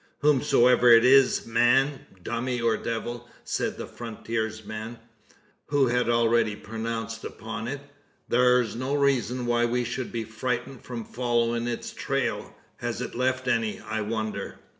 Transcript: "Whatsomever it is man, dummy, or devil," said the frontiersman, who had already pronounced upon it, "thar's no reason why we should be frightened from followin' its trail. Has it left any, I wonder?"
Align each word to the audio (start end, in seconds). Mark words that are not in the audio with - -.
"Whatsomever 0.21 0.89
it 0.89 1.05
is 1.05 1.45
man, 1.45 2.07
dummy, 2.23 2.59
or 2.59 2.75
devil," 2.75 3.29
said 3.43 3.77
the 3.77 3.85
frontiersman, 3.85 4.97
who 5.67 5.85
had 5.89 6.09
already 6.09 6.55
pronounced 6.55 7.23
upon 7.23 7.67
it, 7.67 7.81
"thar's 8.27 8.75
no 8.75 8.95
reason 8.95 9.45
why 9.45 9.65
we 9.65 9.83
should 9.83 10.11
be 10.11 10.23
frightened 10.23 10.83
from 10.83 11.03
followin' 11.05 11.67
its 11.67 11.93
trail. 11.93 12.55
Has 12.77 12.99
it 12.99 13.13
left 13.13 13.47
any, 13.47 13.79
I 13.79 14.01
wonder?" 14.01 14.57